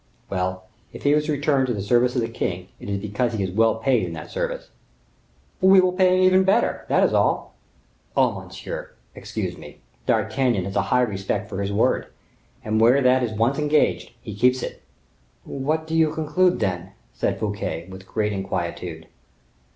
Well, 0.31 0.63
if 0.93 1.03
he 1.03 1.11
has 1.11 1.29
returned 1.29 1.67
to 1.67 1.75
the 1.75 1.81
service 1.83 2.15
of 2.15 2.21
the 2.23 2.27
king, 2.27 2.69
it 2.79 2.89
is 2.89 2.99
because 2.99 3.33
he 3.33 3.43
is 3.43 3.51
well 3.51 3.75
paid 3.75 4.01
in 4.01 4.13
that 4.13 4.31
service." 4.31 4.71
"We 5.61 5.79
will 5.79 5.91
pay 5.93 6.17
him 6.17 6.23
even 6.23 6.43
better, 6.43 6.85
that 6.89 7.03
is 7.03 7.13
all." 7.13 7.53
"Oh! 8.17 8.31
monsieur, 8.31 8.93
excuse 9.13 9.59
me; 9.59 9.77
D'Artagnan 10.07 10.65
has 10.65 10.75
a 10.75 10.81
high 10.89 11.03
respect 11.03 11.47
for 11.49 11.61
his 11.61 11.71
word, 11.71 12.07
and 12.65 12.81
where 12.81 12.99
that 13.03 13.21
is 13.21 13.31
once 13.33 13.59
engaged 13.59 14.09
he 14.23 14.33
keeps 14.35 14.63
it." 14.63 14.81
"What 15.43 15.85
do 15.85 15.93
you 15.93 16.11
conclude, 16.11 16.59
then?" 16.59 16.93
said 17.13 17.37
Fouquet, 17.37 17.87
with 17.87 18.07
great 18.07 18.33
inquietude. 18.33 19.05